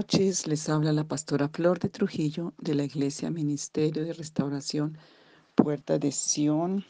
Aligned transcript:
Noches, 0.00 0.46
les 0.46 0.66
habla 0.70 0.94
la 0.94 1.04
pastora 1.04 1.50
Flor 1.50 1.78
de 1.78 1.90
Trujillo 1.90 2.54
de 2.56 2.74
la 2.74 2.84
Iglesia 2.84 3.30
Ministerio 3.30 4.02
de 4.02 4.14
Restauración 4.14 4.96
Puerta 5.54 5.98
de 5.98 6.10
Sión. 6.10 6.86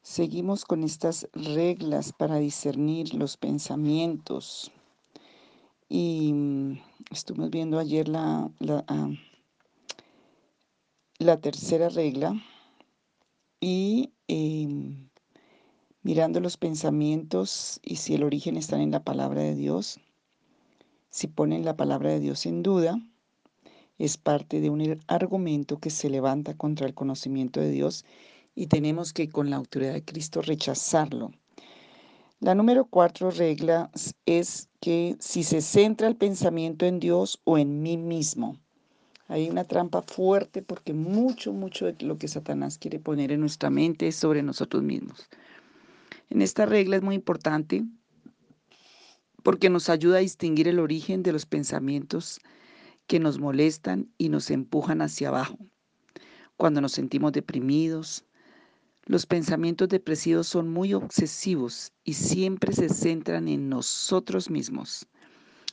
Seguimos 0.00 0.64
con 0.64 0.82
estas 0.82 1.28
reglas 1.34 2.14
para 2.14 2.36
discernir 2.36 3.12
los 3.12 3.36
pensamientos. 3.36 4.72
Y 5.90 6.32
mm, 6.32 6.80
estuvimos 7.10 7.50
viendo 7.50 7.78
ayer 7.78 8.08
la, 8.08 8.50
la, 8.60 8.82
ah, 11.28 11.36
tercera 11.36 11.90
regla 11.90 12.32
y 13.60 14.14
em, 14.26 15.10
mirando 16.00 16.40
los 16.40 16.56
pensamientos 16.56 17.78
y 17.82 17.96
si 17.96 18.14
el 18.14 18.22
origen 18.22 18.56
está 18.56 18.80
en 18.80 18.90
la 18.90 19.04
palabra 19.04 19.42
de 19.42 19.54
Dios 19.54 20.00
si 21.10 21.26
ponen 21.26 21.64
la 21.64 21.76
palabra 21.76 22.10
de 22.10 22.20
Dios 22.20 22.46
en 22.46 22.62
duda, 22.62 23.00
es 23.98 24.16
parte 24.16 24.60
de 24.60 24.70
un 24.70 24.98
argumento 25.08 25.78
que 25.78 25.90
se 25.90 26.08
levanta 26.08 26.56
contra 26.56 26.86
el 26.86 26.94
conocimiento 26.94 27.60
de 27.60 27.70
Dios 27.70 28.04
y 28.54 28.68
tenemos 28.68 29.12
que 29.12 29.28
con 29.28 29.50
la 29.50 29.56
autoridad 29.56 29.92
de 29.92 30.04
Cristo 30.04 30.40
rechazarlo. 30.40 31.32
La 32.40 32.54
número 32.54 32.86
cuatro 32.86 33.30
regla 33.30 33.90
es 34.24 34.70
que 34.80 35.16
si 35.20 35.42
se 35.42 35.60
centra 35.60 36.08
el 36.08 36.16
pensamiento 36.16 36.86
en 36.86 36.98
Dios 36.98 37.40
o 37.44 37.58
en 37.58 37.82
mí 37.82 37.98
mismo, 37.98 38.56
hay 39.28 39.50
una 39.50 39.64
trampa 39.64 40.02
fuerte 40.02 40.62
porque 40.62 40.94
mucho, 40.94 41.52
mucho 41.52 41.86
de 41.86 42.04
lo 42.04 42.16
que 42.16 42.28
Satanás 42.28 42.78
quiere 42.78 42.98
poner 42.98 43.30
en 43.30 43.40
nuestra 43.40 43.68
mente 43.68 44.08
es 44.08 44.16
sobre 44.16 44.42
nosotros 44.42 44.82
mismos. 44.82 45.28
En 46.30 46.40
esta 46.40 46.64
regla 46.64 46.96
es 46.96 47.02
muy 47.02 47.14
importante 47.14 47.84
porque 49.42 49.70
nos 49.70 49.88
ayuda 49.88 50.18
a 50.18 50.20
distinguir 50.20 50.68
el 50.68 50.78
origen 50.78 51.22
de 51.22 51.32
los 51.32 51.46
pensamientos 51.46 52.40
que 53.06 53.18
nos 53.18 53.38
molestan 53.38 54.08
y 54.18 54.28
nos 54.28 54.50
empujan 54.50 55.02
hacia 55.02 55.28
abajo. 55.28 55.58
Cuando 56.56 56.80
nos 56.80 56.92
sentimos 56.92 57.32
deprimidos, 57.32 58.24
los 59.06 59.26
pensamientos 59.26 59.88
depresivos 59.88 60.46
son 60.46 60.68
muy 60.68 60.94
obsesivos 60.94 61.92
y 62.04 62.14
siempre 62.14 62.72
se 62.72 62.88
centran 62.88 63.48
en 63.48 63.68
nosotros 63.68 64.50
mismos. 64.50 65.08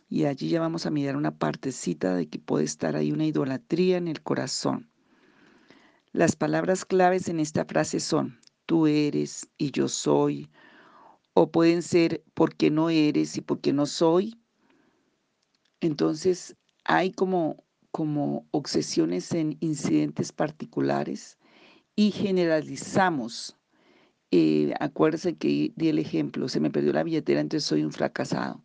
Y 0.10 0.26
allí 0.26 0.50
ya 0.50 0.62
vamos 0.62 0.86
a 0.86 0.90
mirar 0.90 1.18
una 1.18 1.38
partecita 1.38 2.16
de 2.16 2.28
que 2.28 2.40
puede 2.40 2.64
estar 2.66 2.96
ahí 2.96 3.12
una 3.12 3.26
idolatría 3.26 3.98
en 3.98 4.08
el 4.08 4.24
corazón. 4.24 4.90
Las 6.14 6.36
palabras 6.36 6.86
claves 6.86 7.28
en 7.28 7.40
esta 7.40 7.66
frase 7.66 8.00
son, 8.00 8.40
tú 8.66 8.88
eres 8.88 9.48
y 9.58 9.72
yo 9.72 9.90
soy, 9.90 10.50
o 11.40 11.52
pueden 11.52 11.84
ser 11.84 12.24
porque 12.34 12.72
no 12.72 12.90
eres 12.90 13.38
y 13.38 13.42
porque 13.42 13.72
no 13.72 13.86
soy. 13.86 14.42
Entonces 15.82 16.58
hay 16.84 17.12
como, 17.12 17.64
como 17.92 18.48
obsesiones 18.50 19.32
en 19.34 19.56
incidentes 19.60 20.32
particulares 20.32 21.38
y 21.96 22.10
generalizamos. 22.10 23.56
Eh, 24.32 24.74
acuérdense 24.80 25.36
que 25.36 25.72
di 25.76 25.90
el 25.90 26.00
ejemplo, 26.00 26.50
se 26.50 26.60
me 26.60 26.72
perdió 26.72 26.92
la 26.92 27.04
billetera, 27.04 27.40
entonces 27.40 27.70
soy 27.70 27.84
un 27.84 27.92
fracasado. 27.92 28.64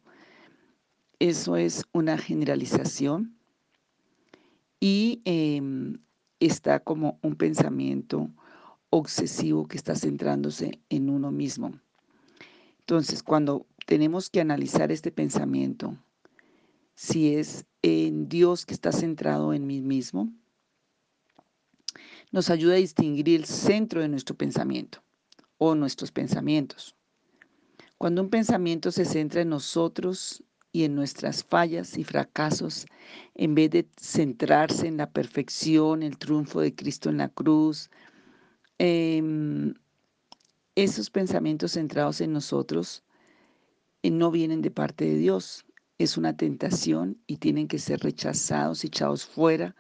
Eso 1.19 1.59
es 1.59 1.85
una 1.93 2.17
generalización 2.17 3.37
y 4.81 5.21
em, 5.27 5.99
está 6.41 6.81
como 6.81 7.19
un 7.21 7.37
pensamiento 7.37 8.31
obsesivo 8.89 9.69
que 9.69 9.77
está 9.77 9.95
centrándose 9.95 10.81
en 10.89 11.11
uno 11.11 11.31
mismo. 11.31 11.79
Entonces, 12.93 13.23
cuando 13.23 13.65
tenemos 13.87 14.29
que 14.29 14.43
analizar 14.43 14.93
este 14.93 15.11
pensamiento, 15.11 15.97
si 16.95 17.35
es 17.35 17.65
en 17.81 18.29
Dios 18.29 18.67
que 18.67 18.75
está 18.75 18.93
centrado 18.93 19.55
en 19.55 19.67
mí 19.67 19.81
mismo, 19.81 20.31
nos 22.33 22.51
ayuda 22.51 22.75
a 22.75 22.77
distinguir 22.77 23.31
el 23.31 23.47
centro 23.47 24.03
de 24.03 24.09
nuestro 24.09 24.37
pensamiento 24.37 25.03
o 25.57 25.75
nuestros 25.75 26.13
pensamientos. 26.13 26.95
Cuando 27.97 28.21
un 28.21 28.29
pensamiento 28.29 28.93
se 28.93 29.07
centra 29.07 29.41
en 29.41 29.49
nosotros 29.49 30.45
y 30.71 30.85
en 30.85 30.95
nuestras 30.95 31.45
fallas 31.45 31.97
y 31.97 32.05
fracasos, 32.05 32.85
en 33.35 33.55
vez 33.55 33.71
de 33.71 33.89
centrarse 33.97 34.87
en 34.87 34.99
la 34.99 35.09
perfección, 35.09 36.03
el 36.03 36.19
triunfo 36.19 36.61
de 36.61 36.75
Cristo 36.75 37.09
en 37.09 37.17
la 37.17 37.31
cruz, 37.31 37.89
eh, 38.79 39.73
esos 40.75 41.11
pensamientos 41.11 41.73
centrados 41.73 42.21
en 42.21 42.33
nosotros 42.33 43.03
eh, 44.03 44.11
no 44.11 44.31
vienen 44.31 44.63
de 44.63 44.71
parte 44.71 45.05
de 45.05 45.17
Dios. 45.17 45.65
Es 45.99 46.17
una 46.17 46.37
tentación 46.37 47.19
y 47.27 47.37
tienen 47.37 47.69
que 47.69 47.79
ser 47.79 48.01
rechazados 48.01 48.85
y 48.85 48.87
echados 48.89 49.27
fuera 49.27 49.77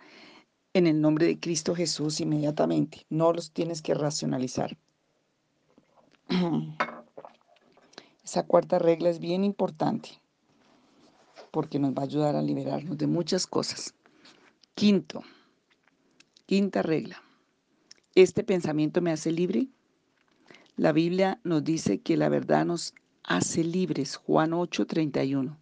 en 0.75 0.86
el 0.86 1.00
nombre 1.00 1.26
de 1.26 1.41
Cristo 1.41 1.75
Jesús 1.75 2.20
inmediatamente. 2.20 3.06
No 3.08 3.32
los 3.32 3.52
tienes 3.52 3.82
que 3.82 3.94
racionalizar. 3.94 4.76
Esa 8.25 8.44
cuarta 8.44 8.78
regla 8.78 9.10
es 9.10 9.19
bien 9.19 9.42
importante 9.44 10.10
porque 11.50 11.78
nos 11.78 11.92
va 11.92 12.02
a 12.02 12.04
ayudar 12.04 12.36
a 12.36 12.42
liberarnos 12.42 12.97
de 12.97 13.06
muchas 13.06 13.47
cosas. 13.47 13.94
Quinto, 14.75 15.22
quinta 16.47 16.82
regla. 16.82 17.22
¿Este 18.14 18.44
pensamiento 18.44 19.00
me 19.02 19.10
hace 19.10 19.32
libre? 19.32 19.69
La 20.82 20.91
Biblia 20.91 21.38
nos 21.44 21.62
dice 21.62 22.00
que 22.00 22.16
la 22.16 22.28
verdad 22.28 22.66
nos 22.66 22.93
hace 23.22 23.62
libres, 23.62 24.16
Juan 24.16 24.53
8:31. 24.53 25.56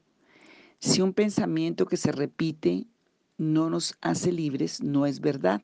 Si 0.78 1.02
un 1.02 1.12
pensamiento 1.12 1.84
que 1.84 1.98
se 1.98 2.10
repite 2.10 2.86
no 3.36 3.68
nos 3.68 3.98
hace 4.00 4.32
libres, 4.32 4.82
no 4.82 5.04
es 5.04 5.20
verdad. 5.20 5.60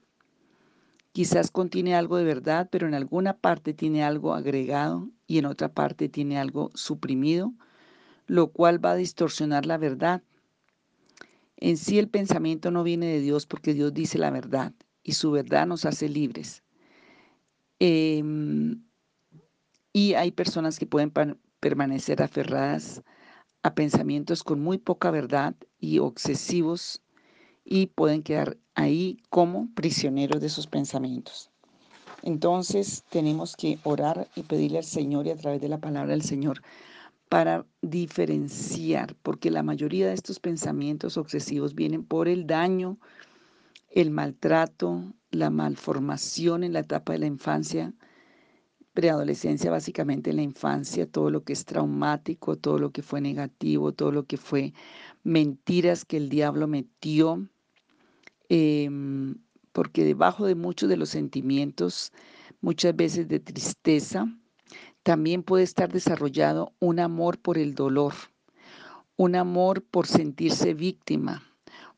Quizás 1.13 1.51
contiene 1.51 1.95
algo 1.95 2.19
de 2.19 2.25
verdad, 2.25 2.69
pero 2.71 2.87
en 2.87 2.93
alguna 2.93 3.39
parte 3.39 3.73
tiene 3.73 4.05
algo 4.05 4.35
agregado 4.35 5.09
y 5.27 5.39
en 5.39 5.47
otra 5.47 5.73
parte 5.73 6.11
tiene 6.11 6.39
algo 6.39 6.71
suprimido, 6.75 7.55
lo 8.27 8.49
cual 8.49 8.85
va 8.85 8.91
a 8.91 8.97
distorsionar 8.97 9.65
la 9.65 9.79
verdad. 9.79 10.23
En 11.57 11.79
sí 11.79 11.99
el 11.99 12.11
pensamiento 12.11 12.71
no 12.71 12.83
viene 12.83 13.07
de 13.07 13.21
Dios 13.23 13.47
porque 13.47 13.73
Dios 13.73 13.95
dice 13.95 14.19
la 14.19 14.31
verdad 14.31 14.75
y 15.03 15.13
su 15.13 15.31
verdad 15.31 15.67
nos 15.67 15.87
hace 15.87 16.11
libres. 16.11 16.63
Eh, 17.81 18.23
y 19.97 20.13
hay 20.13 20.31
personas 20.31 20.79
que 20.79 20.85
pueden 20.85 21.11
permanecer 21.59 22.23
aferradas 22.23 23.03
a 23.63 23.75
pensamientos 23.75 24.43
con 24.43 24.61
muy 24.61 24.77
poca 24.77 25.11
verdad 25.11 25.55
y 25.81 26.01
obsesivos 26.01 27.01
y 27.65 27.87
pueden 27.87 28.23
quedar 28.23 28.59
ahí 28.75 29.17
como 29.31 29.71
prisioneros 29.75 30.43
de 30.43 30.49
esos 30.49 30.67
pensamientos. 30.67 31.51
Entonces 32.23 33.05
tenemos 33.09 33.57
que 33.57 33.79
orar 33.85 34.29
y 34.37 34.43
pedirle 34.43 34.77
al 34.77 34.85
Señor 34.85 35.29
y 35.29 35.31
a 35.31 35.37
través 35.37 35.63
de 35.63 35.71
la 35.71 35.79
palabra 35.79 36.11
del 36.11 36.21
Señor 36.21 36.61
para 37.31 37.65
diferenciar, 37.81 39.17
porque 39.23 39.51
la 39.51 39.63
mayoría 39.63 40.09
de 40.09 40.13
estos 40.13 40.41
pensamientos 40.41 41.17
obsesivos 41.17 41.75
vienen 41.75 42.05
por 42.05 42.29
el 42.29 42.47
daño, 42.47 42.99
el 43.89 44.11
maltrato, 44.11 45.15
la 45.31 45.49
malformación 45.49 46.65
en 46.65 46.75
la 46.75 46.81
etapa 46.81 47.15
de 47.15 47.21
la 47.21 47.27
infancia, 47.27 47.95
preadolescencia, 48.97 49.71
básicamente 49.71 50.31
en 50.31 50.37
la 50.37 50.43
infancia, 50.43 51.07
todo 51.07 51.31
lo 51.31 51.45
que 51.45 51.53
es 51.53 51.67
traumático, 51.67 52.57
todo 52.57 52.79
lo 52.79 52.93
que 52.93 53.03
fue 53.03 53.21
negativo, 53.21 53.93
todo 53.93 54.11
lo 54.11 54.25
que 54.25 54.39
fue 54.39 54.73
mentiras 55.23 56.07
que 56.07 56.17
el 56.17 56.31
diablo 56.31 56.67
metió, 56.67 57.47
em, 58.49 59.37
porque 59.73 60.03
debajo 60.03 60.47
de 60.47 60.55
muchos 60.55 60.89
de 60.89 60.97
los 60.97 61.11
sentimientos, 61.11 62.11
muchas 62.63 62.97
veces 62.97 63.29
de 63.29 63.39
tristeza, 63.39 64.27
también 65.03 65.43
puede 65.43 65.65
estar 65.65 65.93
desarrollado 65.93 66.73
un 66.81 66.99
amor 66.99 67.39
por 67.39 67.59
el 67.59 67.75
dolor, 67.75 68.15
un 69.17 69.37
amor 69.37 69.83
por 69.83 70.07
sentirse 70.07 70.73
víctima, 70.73 71.43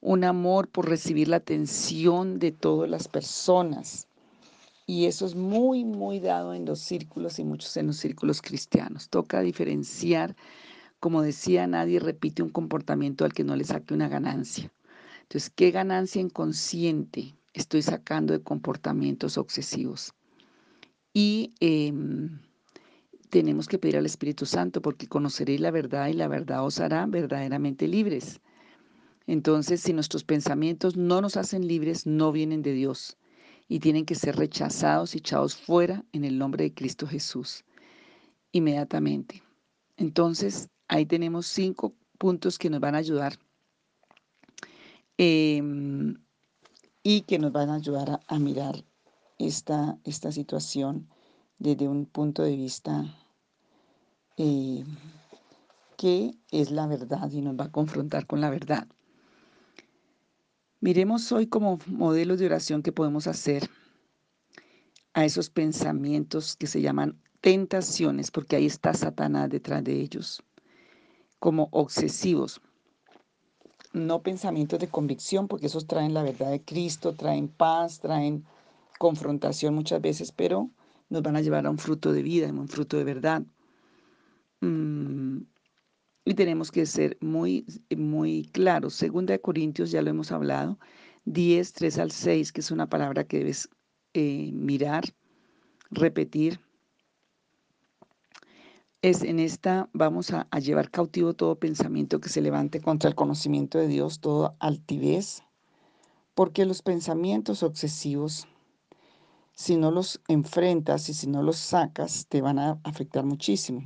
un 0.00 0.24
amor 0.24 0.66
por 0.68 0.88
recibir 0.88 1.28
la 1.28 1.36
atención 1.36 2.40
de 2.40 2.50
todas 2.50 2.90
las 2.90 3.06
personas 3.06 4.07
y 4.88 5.04
eso 5.04 5.26
es 5.26 5.34
muy, 5.34 5.84
muy 5.84 6.18
dado 6.18 6.54
en 6.54 6.64
los 6.64 6.78
círculos 6.78 7.38
y 7.38 7.44
muchos 7.44 7.76
en 7.76 7.88
los 7.88 7.98
círculos 7.98 8.40
cristianos. 8.40 9.10
Toca 9.10 9.42
diferenciar, 9.42 10.34
como 10.98 11.20
decía, 11.20 11.66
nadie 11.66 12.00
repite 12.00 12.42
un 12.42 12.48
comportamiento 12.48 13.26
al 13.26 13.34
que 13.34 13.44
no 13.44 13.54
le 13.54 13.64
saque 13.64 13.92
una 13.92 14.08
ganancia. 14.08 14.72
Entonces, 15.20 15.52
¿qué 15.54 15.72
ganancia 15.72 16.22
inconsciente 16.22 17.34
estoy 17.52 17.82
sacando 17.82 18.32
de 18.32 18.42
comportamientos 18.42 19.36
obsesivos? 19.36 20.14
Y 21.12 21.52
em, 21.60 22.38
tenemos 23.28 23.68
que 23.68 23.78
pedir 23.78 23.98
al 23.98 24.06
Espíritu 24.06 24.46
Santo 24.46 24.80
porque 24.80 25.06
conoceréis 25.06 25.60
la 25.60 25.70
verdad 25.70 26.08
y 26.08 26.14
la 26.14 26.28
verdad 26.28 26.64
os 26.64 26.80
hará 26.80 27.04
verdaderamente 27.04 27.86
libres. 27.88 28.40
Entonces, 29.26 29.82
si 29.82 29.92
nuestros 29.92 30.24
pensamientos 30.24 30.96
no 30.96 31.20
nos 31.20 31.36
hacen 31.36 31.68
libres, 31.68 32.06
no 32.06 32.32
vienen 32.32 32.62
de 32.62 32.72
Dios 32.72 33.18
y 33.68 33.80
tienen 33.80 34.06
que 34.06 34.14
ser 34.14 34.36
rechazados 34.36 35.14
y 35.14 35.18
echados 35.18 35.54
fuera 35.54 36.04
en 36.12 36.24
el 36.24 36.38
nombre 36.38 36.64
de 36.64 36.74
Cristo 36.74 37.06
Jesús 37.06 37.64
inmediatamente. 38.50 39.42
Entonces, 39.96 40.68
ahí 40.88 41.04
tenemos 41.04 41.46
cinco 41.46 41.94
puntos 42.18 42.58
que 42.58 42.70
nos 42.70 42.80
van 42.80 42.94
a 42.94 42.98
ayudar 42.98 43.38
em, 45.18 46.16
y 47.02 47.22
que 47.22 47.38
nos 47.38 47.52
van 47.52 47.68
a 47.68 47.74
ayudar 47.74 48.20
a, 48.26 48.38
mirar 48.38 48.84
esta, 49.38 49.98
esta 50.04 50.32
situación 50.32 51.08
desde 51.58 51.88
un 51.88 52.06
punto 52.06 52.42
de 52.42 52.56
vista 52.56 53.04
eh, 54.36 54.84
que 55.96 56.38
es 56.50 56.70
la 56.70 56.86
verdad 56.86 57.30
y 57.30 57.42
nos 57.42 57.56
va 57.58 57.64
a 57.64 57.72
confrontar 57.72 58.26
con 58.26 58.40
la 58.40 58.50
verdad. 58.50 58.86
Miremos 60.80 61.32
hoy 61.32 61.48
como 61.48 61.80
modelos 61.86 62.38
de 62.38 62.46
oración 62.46 62.82
que 62.82 62.92
podemos 62.92 63.26
hacer 63.26 63.68
a 65.12 65.24
esos 65.24 65.50
pensamientos 65.50 66.54
que 66.54 66.68
se 66.68 66.80
llaman 66.80 67.20
tentaciones, 67.40 68.30
porque 68.30 68.54
ahí 68.54 68.66
está 68.66 68.94
Satanás 68.94 69.50
detrás 69.50 69.82
de 69.82 70.00
ellos, 70.00 70.40
como 71.40 71.68
obsesivos. 71.72 72.60
No 73.92 74.22
pensamientos 74.22 74.78
de 74.78 74.86
convicción, 74.86 75.48
porque 75.48 75.66
esos 75.66 75.88
traen 75.88 76.14
la 76.14 76.22
verdad 76.22 76.50
de 76.52 76.62
Cristo, 76.62 77.12
traen 77.12 77.48
paz, 77.48 77.98
traen 77.98 78.44
confrontación 79.00 79.74
muchas 79.74 80.00
veces, 80.00 80.30
pero 80.30 80.70
nos 81.08 81.22
van 81.22 81.34
a 81.34 81.40
llevar 81.40 81.66
a 81.66 81.70
un 81.70 81.78
fruto 81.78 82.12
de 82.12 82.22
vida, 82.22 82.48
un 82.50 82.68
fruto 82.68 82.96
de 82.96 83.04
verdad. 83.04 83.42
Mm, 84.60 85.17
y 86.28 86.34
tenemos 86.34 86.70
que 86.70 86.84
ser 86.84 87.16
muy, 87.22 87.64
muy 87.96 88.50
claros. 88.52 88.92
Segunda 88.92 89.32
de 89.32 89.40
Corintios, 89.40 89.90
ya 89.90 90.02
lo 90.02 90.10
hemos 90.10 90.30
hablado, 90.30 90.78
10, 91.24 91.72
3 91.72 91.98
al 91.98 92.10
6, 92.10 92.52
que 92.52 92.60
es 92.60 92.70
una 92.70 92.86
palabra 92.86 93.24
que 93.24 93.38
debes 93.38 93.70
eh, 94.12 94.50
mirar, 94.52 95.04
repetir. 95.90 96.60
Es 99.00 99.22
en 99.22 99.38
esta 99.38 99.88
vamos 99.94 100.30
a, 100.30 100.46
a 100.50 100.58
llevar 100.58 100.90
cautivo 100.90 101.32
todo 101.32 101.58
pensamiento 101.58 102.20
que 102.20 102.28
se 102.28 102.42
levante 102.42 102.82
contra 102.82 103.08
el 103.08 103.14
conocimiento 103.14 103.78
de 103.78 103.88
Dios, 103.88 104.20
todo 104.20 104.54
altivez, 104.60 105.44
porque 106.34 106.66
los 106.66 106.82
pensamientos 106.82 107.62
obsesivos 107.62 108.46
si 109.54 109.76
no 109.76 109.90
los 109.90 110.20
enfrentas 110.28 111.08
y 111.08 111.14
si 111.14 111.26
no 111.26 111.42
los 111.42 111.56
sacas, 111.56 112.26
te 112.28 112.42
van 112.42 112.58
a 112.58 112.78
afectar 112.84 113.24
muchísimo. 113.24 113.82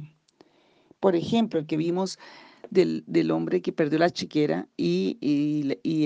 Por 1.03 1.17
ejemplo, 1.17 1.59
el 1.59 1.67
que 1.67 1.77
vimos 1.77 2.17
del, 2.71 3.31
hombre 3.33 3.61
que 3.61 3.73
perdió 3.73 3.99
la 3.99 4.11
chiquera 4.11 4.69
y, 4.77 5.19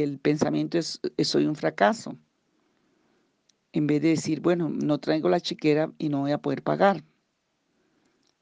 el 0.01 0.19
pensamiento 0.19 0.79
es, 0.79 0.99
soy 1.23 1.45
un 1.45 1.55
fracaso. 1.55 2.17
En 3.75 3.87
vez 3.87 4.01
de 4.01 4.09
decir, 4.09 4.41
bueno, 4.41 4.71
no 4.71 4.97
traigo 4.97 5.29
la 5.29 5.39
chiquera 5.39 5.93
y 5.99 6.09
no 6.09 6.23
voy 6.23 6.33
a 6.33 6.39
poder 6.39 6.63
pagar. 6.63 7.05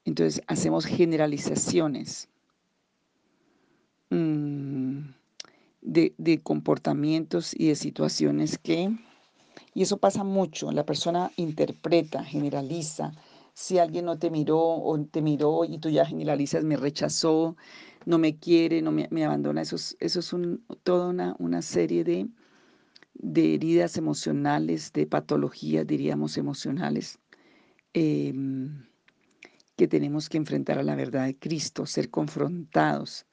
Entonces 0.05 0.41
hacemos 0.47 0.85
generalizaciones 0.85 2.29
mm, 4.11 4.99
de 5.81 6.39
comportamientos 6.41 7.53
y 7.53 7.67
de 7.67 7.75
situaciones 7.75 8.57
que 8.57 8.95
y 9.75 9.81
eso 9.81 9.97
pasa 9.97 10.23
mucho. 10.23 10.71
La 10.71 10.85
persona 10.85 11.31
interpreta, 11.35 12.23
generaliza. 12.23 13.11
Si 13.55 13.79
alguien 13.79 14.05
no 14.05 14.19
te 14.19 14.29
miró 14.29 14.59
o 14.59 14.99
te 15.05 15.21
miró 15.21 15.63
y 15.63 15.77
tú 15.79 15.89
ya 15.89 16.05
generalizas, 16.05 16.65
me 16.65 16.75
rechazó, 16.75 17.55
no 18.05 18.17
me 18.17 18.37
quiere, 18.37 18.81
no 18.81 18.91
me, 18.91 19.25
abandona, 19.25 19.61
eso 19.61 19.77
es, 19.77 19.95
es 20.01 20.35
toda 20.83 21.07
una, 21.07 21.37
una 21.39 21.61
serie 21.61 22.03
de, 22.03 22.27
de, 23.13 23.53
heridas 23.55 23.97
emocionales, 23.97 24.91
de 24.91 25.07
patologías, 25.07 25.87
diríamos, 25.87 26.37
emocionales, 26.37 27.19
em, 27.93 28.85
que 29.77 29.87
tenemos 29.87 30.27
que 30.27 30.37
enfrentar 30.37 30.77
a 30.77 30.83
la 30.83 30.95
verdad 30.95 31.25
de 31.25 31.37
Cristo, 31.39 31.85
ser 31.85 32.09
confrontados. 32.09 33.25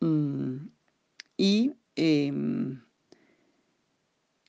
Mm, 0.00 0.68
y 1.36 1.74
em, 1.96 2.85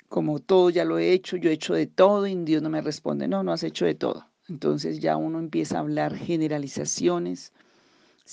como 0.10 0.40
todo 0.40 0.70
ya 0.70 0.86
lo 0.86 1.00
he 1.00 1.12
hecho, 1.12 1.38
yo 1.38 1.50
he 1.50 1.54
hecho 1.54 1.74
de 1.74 1.88
todo 1.88 2.28
y 2.28 2.36
Dios 2.36 2.62
no 2.62 2.70
me 2.70 2.82
responde, 2.82 3.28
no, 3.28 3.44
no 3.44 3.52
has 3.52 3.64
hecho 3.64 3.86
de 3.86 3.96
todo. 3.96 4.26
Entonces 4.48 5.00
ya 5.00 5.18
uno 5.18 5.40
empieza 5.40 5.78
a 5.78 5.82
hablar 5.82 6.16
generalizaciones, 6.16 7.52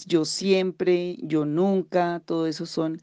yo 0.06 0.25
siempre, 0.25 1.17
yo 1.21 1.44
nunca, 1.44 2.21
todo 2.25 2.47
eso 2.47 2.67
son 2.67 3.00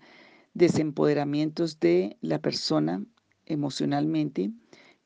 desempoderamientos 0.53 1.79
de 1.79 2.18
la 2.21 2.39
persona 2.39 3.03
emocionalmente 3.45 4.51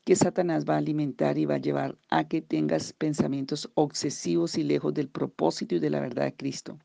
que 0.04 0.16
Satanás 0.16 0.64
va 0.64 0.74
a 0.74 0.78
alimentar 0.78 1.36
y 1.36 1.46
va 1.46 1.56
a 1.56 1.58
llevar 1.58 1.96
a 2.10 2.28
que 2.28 2.40
tengas 2.40 2.92
pensamientos 2.92 3.68
obsesivos 3.74 4.56
y 4.56 4.62
lejos 4.62 4.94
del 4.94 5.08
propósito 5.08 5.74
y 5.74 5.80
de 5.80 5.90
la 5.90 6.00
verdad 6.00 6.24
de 6.24 6.34
Cristo. 6.34 6.78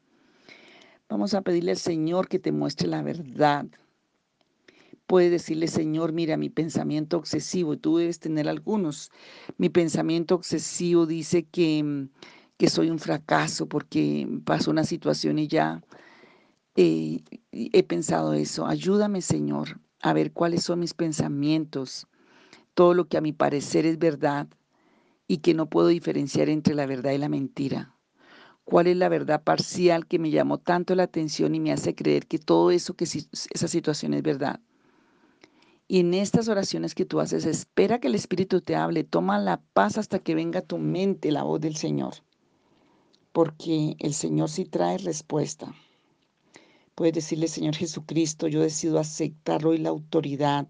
Vamos 1.08 1.34
a 1.34 1.42
pedirle 1.42 1.72
al 1.72 1.78
Señor 1.78 2.28
que 2.28 2.40
te 2.40 2.52
muestre 2.52 2.88
la 2.88 3.04
verdad, 3.04 3.68
puede 5.12 5.30
decirle, 5.30 5.68
Señor, 5.68 6.14
mira, 6.14 6.38
mi 6.38 6.50
pensamiento 6.50 7.18
obsesivo, 7.18 7.78
tú 7.78 7.98
debes 7.98 8.22
tener 8.22 8.48
algunos. 8.48 9.12
Mi 9.58 9.68
pensamiento 9.68 10.36
obsesivo 10.36 11.06
dice 11.06 11.44
que, 11.44 11.84
mm, 11.84 12.10
que 12.56 12.70
soy 12.70 12.90
un 12.90 12.98
fracaso 12.98 13.68
porque 13.68 14.26
pasó 14.46 14.72
una 14.72 14.86
situación 14.86 15.38
y 15.38 15.50
ya 15.50 15.84
eh, 16.78 17.20
he 17.52 17.84
pensado 17.84 18.32
eso. 18.36 18.66
Ayúdame, 18.66 19.22
Señor, 19.22 19.82
a 20.02 20.14
ver 20.14 20.32
cuáles 20.32 20.64
son 20.64 20.80
mis 20.80 20.94
pensamientos, 20.94 22.08
todo 22.74 22.94
lo 22.94 23.10
que 23.10 23.18
a 23.18 23.22
mi 23.22 23.34
parecer 23.34 23.86
es 23.86 24.00
verdad 24.00 24.48
y 25.28 25.40
que 25.40 25.54
no 25.54 25.66
puedo 25.70 25.90
diferenciar 25.90 26.48
entre 26.48 26.74
la 26.74 26.86
verdad 26.86 27.12
y 27.12 27.18
la 27.18 27.28
mentira. 27.28 27.98
¿Cuál 28.64 28.88
es 28.88 28.96
la 28.96 29.10
verdad 29.10 29.44
parcial 29.44 30.08
que 30.08 30.20
me 30.20 30.32
llamó 30.32 30.58
tanto 30.58 30.96
la 30.96 31.04
atención 31.04 31.54
y 31.54 31.60
me 31.60 31.74
hace 31.74 31.96
creer 31.96 32.28
que 32.28 32.40
todo 32.40 32.72
eso, 32.72 32.94
que 32.94 33.04
esa 33.04 33.68
situación 33.68 34.14
es 34.14 34.24
verdad? 34.24 34.62
Y 35.92 36.00
en 36.00 36.14
estas 36.14 36.48
oraciones 36.48 36.96
que 36.96 37.04
tú 37.04 37.20
haces, 37.20 37.44
espera 37.44 38.00
que 38.00 38.08
el 38.08 38.16
Espíritu 38.16 38.62
te 38.62 38.78
hable, 38.78 39.04
toma 39.04 39.40
la 39.40 39.62
paz 39.74 39.98
hasta 39.98 40.20
que 40.20 40.36
venga 40.36 40.60
a 40.60 40.66
tu 40.66 40.78
mente 40.78 41.34
la 41.34 41.44
voz 41.44 41.60
del 41.60 41.76
Señor, 41.76 42.14
porque 43.34 43.98
el 44.00 44.14
Señor 44.14 44.50
sí 44.50 44.64
trae 44.64 45.00
respuesta. 45.00 45.76
Puedes 46.96 47.16
decirle, 47.16 47.50
Señor 47.50 47.76
Jesucristo, 47.76 48.48
yo 48.48 48.62
decido 48.62 49.00
aceptar 49.00 49.66
hoy 49.66 49.80
la 49.80 49.90
autoridad 49.90 50.70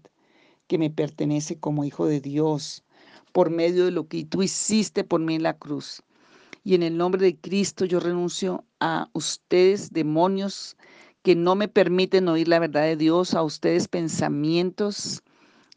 que 0.66 0.76
me 0.76 0.90
pertenece 0.90 1.56
como 1.56 1.84
hijo 1.84 2.06
de 2.06 2.20
Dios 2.20 2.82
por 3.30 3.48
medio 3.48 3.84
de 3.84 3.92
lo 3.92 4.08
que 4.08 4.24
tú 4.24 4.42
hiciste 4.42 5.04
por 5.04 5.20
mí 5.20 5.36
en 5.36 5.44
la 5.44 5.56
cruz. 5.56 6.02
Y 6.64 6.74
en 6.74 6.82
el 6.82 6.96
nombre 6.96 7.24
de 7.24 7.36
Cristo 7.36 7.84
yo 7.84 8.00
renuncio 8.00 8.64
a 8.80 9.08
ustedes, 9.12 9.92
demonios 9.92 10.76
que 11.22 11.36
no 11.36 11.54
me 11.54 11.68
permiten 11.68 12.28
oír 12.28 12.48
la 12.48 12.58
verdad 12.58 12.82
de 12.82 12.96
Dios, 12.96 13.34
a 13.34 13.42
ustedes 13.42 13.88
pensamientos 13.88 15.22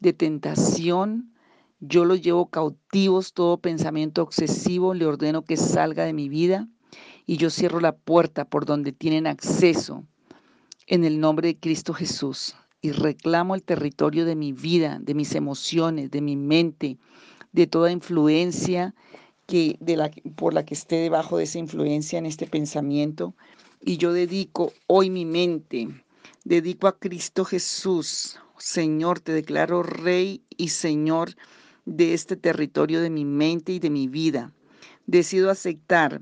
de 0.00 0.12
tentación. 0.12 1.32
Yo 1.80 2.04
los 2.04 2.20
llevo 2.20 2.50
cautivos, 2.50 3.32
todo 3.32 3.58
pensamiento 3.58 4.22
obsesivo, 4.22 4.94
le 4.94 5.06
ordeno 5.06 5.44
que 5.44 5.56
salga 5.56 6.04
de 6.04 6.12
mi 6.12 6.28
vida 6.28 6.68
y 7.26 7.36
yo 7.36 7.50
cierro 7.50 7.80
la 7.80 7.94
puerta 7.94 8.44
por 8.44 8.64
donde 8.64 8.92
tienen 8.92 9.26
acceso 9.26 10.04
en 10.86 11.04
el 11.04 11.20
nombre 11.20 11.48
de 11.48 11.58
Cristo 11.58 11.92
Jesús 11.92 12.54
y 12.80 12.92
reclamo 12.92 13.54
el 13.54 13.62
territorio 13.62 14.24
de 14.24 14.36
mi 14.36 14.52
vida, 14.52 14.98
de 15.00 15.14
mis 15.14 15.34
emociones, 15.34 16.10
de 16.10 16.20
mi 16.20 16.36
mente, 16.36 16.98
de 17.52 17.66
toda 17.66 17.90
influencia 17.90 18.94
que 19.46 19.76
de 19.80 19.96
la, 19.96 20.10
por 20.36 20.54
la 20.54 20.64
que 20.64 20.74
esté 20.74 20.96
debajo 20.96 21.38
de 21.38 21.44
esa 21.44 21.58
influencia 21.58 22.18
en 22.18 22.26
este 22.26 22.46
pensamiento 22.46 23.34
y 23.80 23.96
yo 23.96 24.12
dedico 24.12 24.72
hoy 24.86 25.10
mi 25.10 25.24
mente, 25.24 25.88
dedico 26.44 26.86
a 26.88 26.98
Cristo 26.98 27.44
Jesús. 27.44 28.38
Señor, 28.58 29.20
te 29.20 29.32
declaro 29.32 29.82
Rey 29.82 30.42
y 30.56 30.68
Señor 30.68 31.30
de 31.84 32.14
este 32.14 32.36
territorio 32.36 33.00
de 33.00 33.10
mi 33.10 33.24
mente 33.24 33.72
y 33.72 33.78
de 33.78 33.90
mi 33.90 34.08
vida. 34.08 34.52
Decido 35.06 35.50
aceptar, 35.50 36.20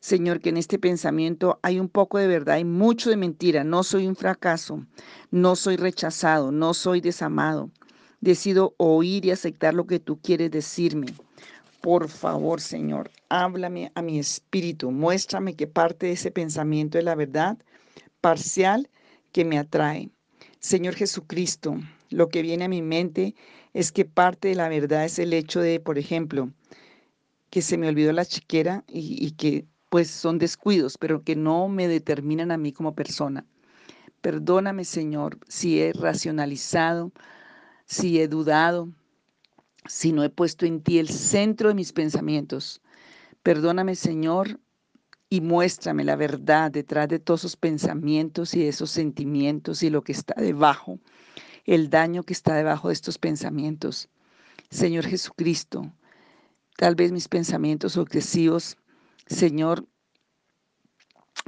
Señor, 0.00 0.40
que 0.40 0.50
en 0.50 0.56
este 0.56 0.78
pensamiento 0.78 1.58
hay 1.62 1.78
un 1.78 1.88
poco 1.88 2.18
de 2.18 2.26
verdad 2.26 2.58
y 2.58 2.64
mucho 2.64 3.10
de 3.10 3.16
mentira. 3.16 3.64
No 3.64 3.82
soy 3.82 4.06
un 4.06 4.16
fracaso, 4.16 4.84
no 5.30 5.56
soy 5.56 5.76
rechazado, 5.76 6.52
no 6.52 6.74
soy 6.74 7.00
desamado. 7.00 7.70
Decido 8.20 8.74
oír 8.76 9.24
y 9.24 9.30
aceptar 9.30 9.74
lo 9.74 9.86
que 9.86 10.00
tú 10.00 10.18
quieres 10.20 10.50
decirme. 10.50 11.06
Por 11.80 12.08
favor, 12.08 12.60
Señor, 12.60 13.10
háblame 13.30 13.90
a 13.94 14.02
mi 14.02 14.18
espíritu, 14.18 14.90
muéstrame 14.90 15.56
qué 15.56 15.66
parte 15.66 16.06
de 16.06 16.12
ese 16.12 16.30
pensamiento 16.30 16.98
es 16.98 17.04
la 17.04 17.14
verdad 17.14 17.56
parcial 18.20 18.90
que 19.32 19.46
me 19.46 19.58
atrae. 19.58 20.10
Señor 20.58 20.94
Jesucristo, 20.94 21.78
lo 22.10 22.28
que 22.28 22.42
viene 22.42 22.66
a 22.66 22.68
mi 22.68 22.82
mente 22.82 23.34
es 23.72 23.92
que 23.92 24.04
parte 24.04 24.48
de 24.48 24.56
la 24.56 24.68
verdad 24.68 25.06
es 25.06 25.18
el 25.18 25.32
hecho 25.32 25.60
de, 25.60 25.80
por 25.80 25.96
ejemplo, 25.96 26.50
que 27.48 27.62
se 27.62 27.78
me 27.78 27.88
olvidó 27.88 28.12
la 28.12 28.26
chiquera 28.26 28.84
y, 28.86 29.24
y 29.24 29.30
que 29.32 29.64
pues 29.88 30.10
son 30.10 30.38
descuidos, 30.38 30.98
pero 30.98 31.22
que 31.24 31.34
no 31.34 31.68
me 31.68 31.88
determinan 31.88 32.50
a 32.52 32.58
mí 32.58 32.72
como 32.72 32.94
persona. 32.94 33.46
Perdóname, 34.20 34.84
Señor, 34.84 35.38
si 35.48 35.80
he 35.80 35.94
racionalizado, 35.94 37.10
si 37.86 38.20
he 38.20 38.28
dudado, 38.28 38.90
si 39.86 40.12
no 40.12 40.22
he 40.22 40.30
puesto 40.30 40.66
en 40.66 40.82
ti 40.82 40.98
el 40.98 41.08
centro 41.08 41.68
de 41.68 41.74
mis 41.74 41.92
pensamientos. 41.92 42.80
Perdóname, 43.42 43.94
Señor, 43.94 44.60
y 45.28 45.40
muéstrame 45.40 46.04
la 46.04 46.16
verdad 46.16 46.70
detrás 46.70 47.08
de 47.08 47.20
todos 47.20 47.40
esos 47.42 47.56
pensamientos 47.56 48.54
y 48.54 48.66
esos 48.66 48.90
sentimientos 48.90 49.82
y 49.82 49.90
lo 49.90 50.02
que 50.02 50.12
está 50.12 50.34
debajo, 50.34 50.98
el 51.64 51.88
daño 51.88 52.24
que 52.24 52.32
está 52.32 52.54
debajo 52.54 52.88
de 52.88 52.94
estos 52.94 53.16
pensamientos. 53.16 54.08
Señor 54.70 55.06
Jesucristo, 55.06 55.92
tal 56.76 56.96
vez 56.96 57.12
mis 57.12 57.28
pensamientos 57.28 57.96
obsesivos, 57.96 58.76
Señor, 59.26 59.86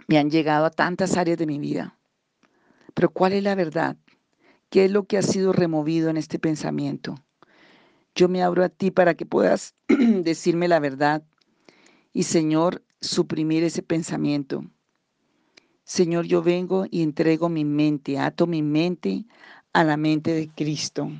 me 0.06 0.18
han 0.18 0.30
llegado 0.30 0.64
a 0.64 0.70
tantas 0.70 1.16
áreas 1.16 1.38
de 1.38 1.46
mi 1.46 1.58
vida. 1.58 1.98
Pero 2.94 3.10
¿cuál 3.10 3.32
es 3.32 3.42
la 3.42 3.54
verdad? 3.54 3.96
¿Qué 4.70 4.84
es 4.84 4.90
lo 4.90 5.04
que 5.04 5.18
ha 5.18 5.22
sido 5.22 5.52
removido 5.52 6.08
en 6.08 6.16
este 6.16 6.38
pensamiento? 6.38 7.16
Yo 8.14 8.28
me 8.28 8.42
abro 8.42 8.64
a 8.64 8.68
ti 8.68 8.90
para 8.90 9.14
que 9.14 9.26
puedas 9.26 9.74
decirme 9.88 10.68
la 10.68 10.80
verdad 10.80 11.22
y 12.12 12.24
Señor, 12.24 12.82
suprimir 13.00 13.64
ese 13.64 13.82
pensamiento. 13.82 14.64
Señor, 15.84 16.26
yo 16.26 16.42
vengo 16.42 16.86
y 16.90 17.02
entrego 17.02 17.48
mi 17.48 17.64
mente, 17.64 18.18
ato 18.18 18.46
mi 18.46 18.62
mente 18.62 19.24
a 19.72 19.82
la 19.82 19.96
mente 19.96 20.32
de 20.32 20.48
Cristo. 20.48 21.10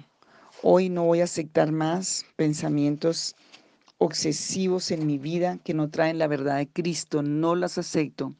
Hoy 0.62 0.88
no 0.90 1.04
voy 1.04 1.20
a 1.20 1.24
aceptar 1.24 1.72
más 1.72 2.24
pensamientos 2.36 3.34
obsesivos 3.98 4.90
en 4.90 5.06
mi 5.06 5.18
vida 5.18 5.58
que 5.64 5.74
no 5.74 5.88
traen 5.88 6.18
la 6.18 6.26
verdad 6.26 6.58
de 6.58 6.68
Cristo. 6.68 7.22
No 7.22 7.54
las 7.54 7.78
acepto. 7.78 8.34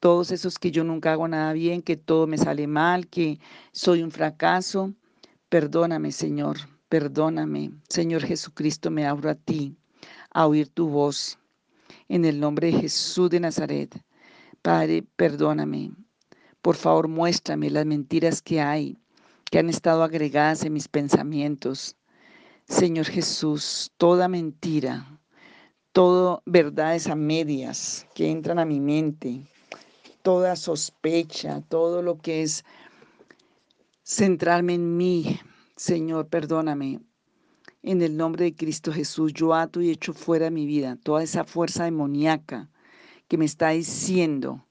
Todos 0.00 0.30
esos 0.30 0.58
que 0.58 0.70
yo 0.70 0.84
nunca 0.84 1.12
hago 1.12 1.28
nada 1.28 1.52
bien, 1.52 1.82
que 1.82 1.96
todo 1.96 2.26
me 2.26 2.38
sale 2.38 2.66
mal, 2.66 3.08
que 3.08 3.38
soy 3.72 4.02
un 4.02 4.10
fracaso. 4.10 4.94
Perdóname, 5.48 6.12
Señor. 6.12 6.56
Perdóname. 6.88 7.72
Señor 7.88 8.22
Jesucristo, 8.22 8.92
me 8.92 9.06
abro 9.06 9.30
a 9.30 9.34
ti, 9.34 9.76
a 10.30 10.46
oír 10.46 10.68
tu 10.68 10.88
voz 10.88 11.36
en 12.08 12.24
el 12.24 12.38
nombre 12.38 12.70
de 12.70 12.80
Jesús 12.80 13.28
de 13.28 13.40
Nazaret. 13.40 14.00
Padre, 14.62 15.04
perdóname. 15.16 15.90
Por 16.62 16.76
favor, 16.76 17.08
muéstrame 17.08 17.70
las 17.70 17.86
mentiras 17.86 18.40
que 18.40 18.60
hay, 18.60 18.98
que 19.50 19.58
han 19.58 19.68
estado 19.68 20.04
agregadas 20.04 20.64
en 20.64 20.74
mis 20.74 20.86
pensamientos. 20.86 21.96
Señor 22.68 23.06
Jesús, 23.06 23.90
toda 23.96 24.28
mentira, 24.28 25.20
toda 25.90 26.40
verdades 26.46 27.08
a 27.08 27.16
medias 27.16 28.06
que 28.14 28.30
entran 28.30 28.60
a 28.60 28.64
mi 28.64 28.80
mente, 28.80 29.42
toda 30.22 30.54
sospecha, 30.54 31.62
todo 31.68 32.02
lo 32.02 32.18
que 32.18 32.42
es 32.42 32.64
centrarme 34.04 34.74
en 34.74 34.96
mí, 34.96 35.40
Señor, 35.76 36.28
perdóname. 36.28 37.00
En 37.82 38.00
el 38.00 38.16
nombre 38.16 38.46
de 38.46 38.54
Cristo 38.54 38.94
Jesús, 38.94 39.34
yo 39.34 39.52
ato 39.52 39.82
y 39.82 39.90
echo 39.90 40.14
fuera 40.14 40.48
mi 40.48 40.64
vida 40.64 40.96
toda 41.02 41.22
esa 41.22 41.44
fuerza 41.44 41.84
demoníaca 41.84 42.70
que 43.28 43.36
me 43.36 43.44
está 43.44 43.68
diciendo 43.70 44.64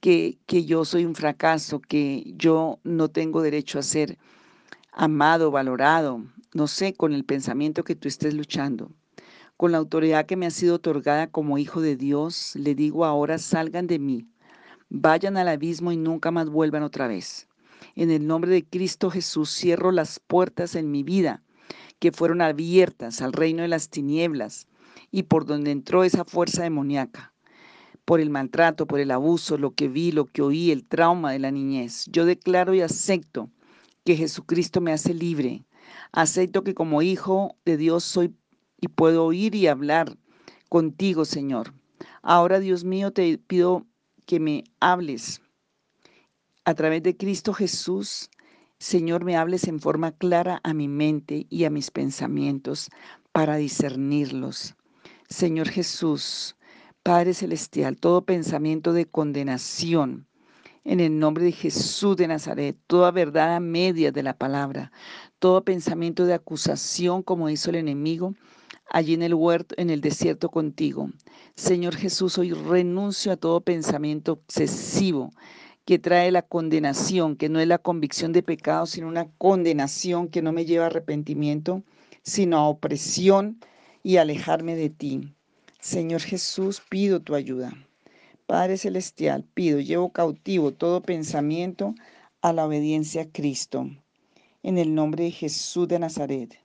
que, 0.00 0.38
que 0.44 0.66
yo 0.66 0.84
soy 0.84 1.06
un 1.06 1.14
fracaso, 1.14 1.80
que 1.80 2.34
yo 2.36 2.78
no 2.84 3.08
tengo 3.08 3.40
derecho 3.40 3.78
a 3.78 3.82
ser 3.82 4.18
amado, 4.92 5.50
valorado, 5.50 6.22
no 6.52 6.66
sé, 6.66 6.92
con 6.92 7.14
el 7.14 7.24
pensamiento 7.24 7.82
que 7.82 7.96
tú 7.96 8.06
estés 8.06 8.34
luchando. 8.34 8.90
Con 9.56 9.72
la 9.72 9.78
autoridad 9.78 10.26
que 10.26 10.36
me 10.36 10.44
ha 10.44 10.50
sido 10.50 10.74
otorgada 10.74 11.28
como 11.28 11.56
hijo 11.56 11.80
de 11.80 11.96
Dios, 11.96 12.54
le 12.56 12.74
digo 12.74 13.06
ahora, 13.06 13.38
salgan 13.38 13.86
de 13.86 13.98
mí, 13.98 14.28
vayan 14.90 15.38
al 15.38 15.48
abismo 15.48 15.92
y 15.92 15.96
nunca 15.96 16.30
más 16.30 16.50
vuelvan 16.50 16.82
otra 16.82 17.06
vez. 17.06 17.48
En 17.94 18.10
el 18.10 18.26
nombre 18.26 18.50
de 18.50 18.64
Cristo 18.64 19.10
Jesús 19.10 19.50
cierro 19.50 19.92
las 19.92 20.20
puertas 20.20 20.74
en 20.74 20.90
mi 20.90 21.02
vida 21.02 21.42
que 21.98 22.12
fueron 22.12 22.40
abiertas 22.40 23.22
al 23.22 23.32
reino 23.32 23.62
de 23.62 23.68
las 23.68 23.88
tinieblas 23.88 24.66
y 25.10 25.24
por 25.24 25.46
donde 25.46 25.70
entró 25.70 26.04
esa 26.04 26.24
fuerza 26.24 26.62
demoníaca, 26.62 27.32
por 28.04 28.20
el 28.20 28.30
maltrato, 28.30 28.86
por 28.86 28.98
el 28.98 29.10
abuso, 29.10 29.58
lo 29.58 29.72
que 29.72 29.88
vi, 29.88 30.10
lo 30.10 30.26
que 30.26 30.42
oí, 30.42 30.70
el 30.70 30.84
trauma 30.84 31.32
de 31.32 31.38
la 31.38 31.50
niñez. 31.50 32.06
Yo 32.10 32.24
declaro 32.24 32.74
y 32.74 32.80
acepto 32.80 33.50
que 34.04 34.16
Jesucristo 34.16 34.80
me 34.80 34.92
hace 34.92 35.14
libre. 35.14 35.64
Acepto 36.12 36.64
que 36.64 36.74
como 36.74 37.02
hijo 37.02 37.56
de 37.64 37.76
Dios 37.76 38.04
soy 38.04 38.34
y 38.80 38.88
puedo 38.88 39.24
oír 39.24 39.54
y 39.54 39.68
hablar 39.68 40.16
contigo, 40.68 41.24
Señor. 41.24 41.72
Ahora, 42.22 42.58
Dios 42.58 42.82
mío, 42.84 43.12
te 43.12 43.38
pido 43.38 43.86
que 44.26 44.40
me 44.40 44.64
hables 44.80 45.41
a 46.64 46.74
través 46.74 47.02
de 47.02 47.16
Cristo 47.16 47.52
Jesús 47.52 48.30
Señor, 48.82 49.24
me 49.24 49.36
hables 49.36 49.68
en 49.68 49.78
forma 49.78 50.10
clara 50.10 50.60
a 50.64 50.74
mi 50.74 50.88
mente 50.88 51.46
y 51.48 51.66
a 51.66 51.70
mis 51.70 51.92
pensamientos 51.92 52.90
para 53.30 53.54
discernirlos. 53.54 54.74
Señor 55.28 55.68
Jesús, 55.68 56.56
Padre 57.04 57.32
Celestial, 57.32 57.96
todo 57.96 58.24
pensamiento 58.24 58.92
de 58.92 59.06
condenación, 59.06 60.26
en 60.82 60.98
el 60.98 61.16
nombre 61.16 61.44
de 61.44 61.52
Jesús 61.52 62.16
de 62.16 62.26
Nazaret, 62.26 62.76
toda 62.88 63.12
verdad 63.12 63.54
a 63.54 63.60
media 63.60 64.10
de 64.10 64.24
la 64.24 64.36
palabra, 64.36 64.90
todo 65.38 65.62
pensamiento 65.62 66.26
de 66.26 66.34
acusación 66.34 67.22
como 67.22 67.48
hizo 67.50 67.70
el 67.70 67.76
enemigo 67.76 68.34
allí 68.90 69.14
en 69.14 69.22
el 69.22 69.34
huerto, 69.34 69.76
en 69.78 69.90
el 69.90 70.00
desierto 70.00 70.48
contigo. 70.48 71.08
Señor 71.54 71.94
Jesús, 71.94 72.36
hoy 72.36 72.52
renuncio 72.52 73.30
a 73.30 73.36
todo 73.36 73.60
pensamiento 73.60 74.32
obsesivo 74.32 75.30
que 75.84 75.98
trae 75.98 76.30
la 76.30 76.42
condenación, 76.42 77.36
que 77.36 77.48
no 77.48 77.60
es 77.60 77.66
la 77.66 77.78
convicción 77.78 78.32
de 78.32 78.42
pecado, 78.42 78.86
sino 78.86 79.08
una 79.08 79.28
condenación 79.38 80.28
que 80.28 80.42
no 80.42 80.52
me 80.52 80.64
lleva 80.64 80.84
a 80.84 80.86
arrepentimiento, 80.88 81.82
sino 82.22 82.58
a 82.58 82.68
opresión 82.68 83.58
y 84.02 84.16
alejarme 84.16 84.76
de 84.76 84.90
ti. 84.90 85.34
Señor 85.80 86.20
Jesús, 86.20 86.80
pido 86.88 87.20
tu 87.20 87.34
ayuda. 87.34 87.72
Padre 88.46 88.76
Celestial, 88.76 89.44
pido, 89.54 89.80
llevo 89.80 90.12
cautivo 90.12 90.72
todo 90.72 91.02
pensamiento 91.02 91.94
a 92.40 92.52
la 92.52 92.66
obediencia 92.66 93.22
a 93.22 93.30
Cristo. 93.30 93.88
En 94.62 94.78
el 94.78 94.94
nombre 94.94 95.24
de 95.24 95.30
Jesús 95.30 95.88
de 95.88 95.98
Nazaret. 95.98 96.58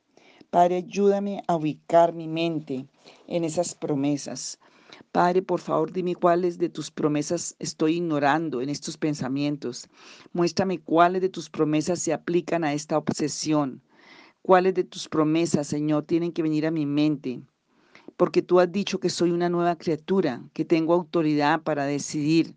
Padre, 0.49 0.77
ayúdame 0.77 1.43
a 1.47 1.55
ubicar 1.55 2.13
mi 2.13 2.27
mente 2.27 2.85
en 3.27 3.43
esas 3.43 3.73
promesas. 3.73 4.59
Padre, 5.11 5.41
por 5.41 5.59
favor, 5.59 5.91
dime 5.91 6.15
cuáles 6.15 6.57
de 6.57 6.69
tus 6.69 6.91
promesas 6.91 7.55
estoy 7.59 7.95
ignorando 7.95 8.61
en 8.61 8.69
estos 8.69 8.97
pensamientos. 8.97 9.87
Muéstrame 10.33 10.79
cuáles 10.79 11.21
de 11.21 11.29
tus 11.29 11.49
promesas 11.49 11.99
se 11.99 12.13
aplican 12.13 12.63
a 12.63 12.73
esta 12.73 12.97
obsesión. 12.97 13.81
Cuáles 14.41 14.73
de 14.75 14.83
tus 14.83 15.09
promesas, 15.09 15.67
Señor, 15.67 16.03
tienen 16.03 16.31
que 16.31 16.43
venir 16.43 16.65
a 16.65 16.71
mi 16.71 16.85
mente. 16.85 17.41
Porque 18.15 18.41
tú 18.41 18.59
has 18.59 18.71
dicho 18.71 18.99
que 18.99 19.09
soy 19.09 19.31
una 19.31 19.49
nueva 19.49 19.75
criatura, 19.75 20.41
que 20.53 20.65
tengo 20.65 20.93
autoridad 20.93 21.61
para 21.61 21.85
decidir 21.85 22.55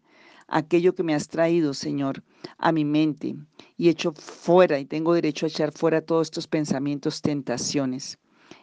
aquello 0.50 0.94
que 0.94 1.02
me 1.02 1.14
has 1.14 1.28
traído, 1.28 1.74
Señor, 1.74 2.22
a 2.58 2.72
mi 2.72 2.84
mente 2.84 3.36
y 3.76 3.88
echo 3.88 4.12
fuera 4.12 4.78
y 4.78 4.84
tengo 4.84 5.14
derecho 5.14 5.46
a 5.46 5.48
echar 5.48 5.72
fuera 5.72 6.00
todos 6.00 6.26
estos 6.26 6.46
pensamientos, 6.46 7.22
tentaciones. 7.22 8.18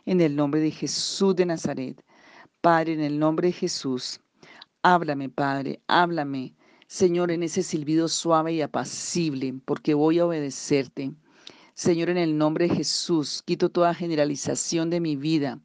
En 0.05 0.21
el 0.21 0.36
nombre 0.36 0.62
de 0.62 0.71
Jesús 0.71 1.36
de 1.36 1.45
Nazaret. 1.45 2.03
Padre, 2.69 2.91
en 2.91 3.00
el 3.00 3.17
nombre 3.17 3.47
de 3.47 3.53
Jesús, 3.53 4.19
háblame, 4.83 5.29
Padre, 5.29 5.79
háblame, 5.88 6.53
Señor, 6.88 7.31
en 7.31 7.41
ese 7.43 7.63
silbido 7.63 8.09
suave 8.09 8.51
y 8.51 8.62
apacible, 8.62 9.55
porque 9.63 9.93
voy 9.93 10.19
a 10.19 10.25
obedecerte. 10.25 11.13
Señor, 11.75 12.09
en 12.09 12.17
el 12.17 12.38
nombre 12.38 12.67
de 12.67 12.75
Jesús, 12.75 13.41
quito 13.45 13.69
toda 13.69 13.93
generalización 13.93 14.89
de 14.89 15.00
mi 15.00 15.15
vida, 15.15 15.62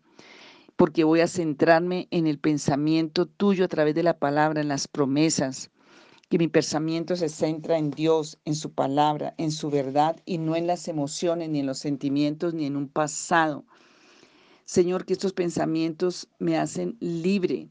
porque 0.77 1.03
voy 1.03 1.19
a 1.19 1.27
centrarme 1.27 2.07
en 2.13 2.29
el 2.29 2.39
pensamiento 2.39 3.27
tuyo 3.27 3.65
a 3.65 3.69
través 3.69 3.97
de 3.97 4.05
la 4.05 4.21
palabra, 4.21 4.61
en 4.61 4.69
las 4.69 4.87
promesas, 4.87 5.73
que 6.29 6.39
mi 6.39 6.47
pensamiento 6.47 7.17
se 7.17 7.29
centra 7.29 7.79
en 7.79 7.91
Dios, 7.91 8.39
en 8.45 8.55
su 8.55 8.75
palabra, 8.75 9.35
en 9.39 9.51
su 9.51 9.71
verdad 9.71 10.21
y 10.25 10.39
no 10.39 10.55
en 10.55 10.69
las 10.69 10.87
emociones, 10.87 11.51
ni 11.51 11.59
en 11.59 11.67
los 11.67 11.81
sentimientos, 11.81 12.55
ni 12.55 12.67
en 12.67 12.77
un 12.77 12.87
pasado 12.87 13.65
Señor, 14.65 15.05
que 15.05 15.13
estos 15.13 15.33
pensamientos 15.33 16.29
me 16.39 16.57
hacen 16.57 16.97
libre. 17.01 17.69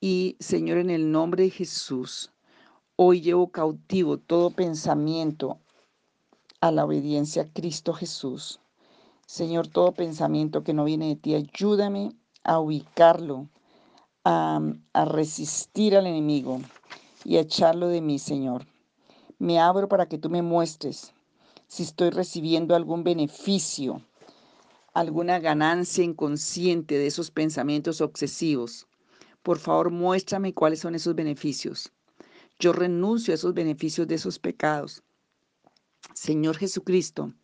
Y 0.00 0.36
Señor, 0.40 0.78
en 0.78 0.90
el 0.90 1.10
nombre 1.10 1.44
de 1.44 1.50
Jesús, 1.50 2.32
hoy 2.96 3.20
llevo 3.20 3.50
cautivo 3.50 4.18
todo 4.18 4.50
pensamiento 4.50 5.60
a 6.60 6.72
la 6.72 6.84
obediencia 6.84 7.42
a 7.42 7.52
Cristo 7.52 7.92
Jesús. 7.92 8.60
Señor, 9.26 9.68
todo 9.68 9.92
pensamiento 9.92 10.62
que 10.62 10.74
no 10.74 10.84
viene 10.84 11.08
de 11.08 11.16
ti, 11.16 11.34
ayúdame 11.34 12.12
a 12.44 12.58
ubicarlo, 12.58 13.48
a, 14.24 14.60
a, 14.92 15.04
resistir 15.04 15.96
al 15.96 16.06
enemigo 16.06 16.60
y 17.24 17.36
a 17.36 17.40
echarlo 17.40 17.88
de 17.88 18.00
mí, 18.00 18.18
Señor. 18.18 18.66
Me 19.38 19.58
abro 19.58 19.88
para 19.88 20.06
que 20.06 20.18
tú 20.18 20.30
me 20.30 20.42
muestres 20.42 21.12
si 21.68 21.82
estoy 21.82 22.10
recibiendo 22.10 22.74
algún 22.74 23.04
beneficio 23.04 24.02
alguna 24.96 25.38
ganancia 25.38 26.02
inconsciente 26.02 26.96
de 26.96 27.06
esos 27.06 27.30
pensamientos 27.30 28.00
obsesivos, 28.00 28.88
por 29.42 29.58
favor 29.58 29.90
muéstrame 29.90 30.54
cuáles 30.54 30.80
son 30.80 30.94
esos 30.94 31.14
beneficios. 31.14 31.92
Yo 32.58 32.72
renuncio 32.72 33.32
a 33.32 33.34
esos 33.34 33.52
beneficios 33.52 34.08
de 34.08 34.14
esos 34.14 34.38
pecados. 34.38 35.02
Señor 36.14 36.56
Jesucristo, 36.56 37.34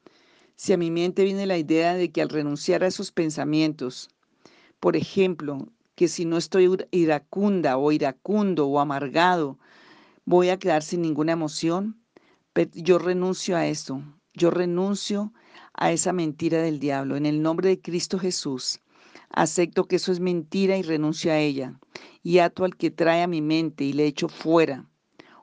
si 0.56 0.72
a 0.72 0.78
mi 0.78 0.90
mente 0.90 1.24
viene 1.24 1.44
la 1.44 1.58
idea 1.58 1.92
de 1.92 2.10
que 2.10 2.22
al 2.22 2.30
renunciar 2.30 2.84
a 2.84 2.86
esos 2.86 3.12
pensamientos, 3.12 4.08
por 4.80 4.96
ejemplo, 4.96 5.68
que 5.94 6.08
si 6.08 6.24
no 6.24 6.38
estoy 6.38 6.74
iracunda 6.90 7.76
o 7.76 7.92
iracundo 7.92 8.66
o 8.66 8.80
amargado, 8.80 9.58
voy 10.24 10.48
a 10.48 10.58
quedar 10.58 10.82
sin 10.82 11.02
ninguna 11.02 11.32
emoción. 11.32 12.02
Yo 12.72 12.98
renuncio 12.98 13.58
a 13.58 13.66
eso, 13.66 14.02
yo 14.32 14.50
renuncio 14.50 15.34
a 15.74 15.92
esa 15.92 16.12
mentira 16.12 16.62
del 16.62 16.78
diablo. 16.78 17.16
En 17.16 17.26
el 17.26 17.42
nombre 17.42 17.68
de 17.68 17.80
Cristo 17.80 18.18
Jesús, 18.18 18.80
acepto 19.30 19.84
que 19.84 19.96
eso 19.96 20.12
es 20.12 20.20
mentira 20.20 20.76
y 20.76 20.82
renuncio 20.82 21.32
a 21.32 21.38
ella. 21.38 21.78
Y 22.22 22.38
ato 22.38 22.64
al 22.64 22.76
que 22.76 22.90
trae 22.90 23.22
a 23.22 23.26
mi 23.26 23.40
mente 23.40 23.84
y 23.84 23.92
le 23.92 24.06
echo 24.06 24.28
fuera. 24.28 24.88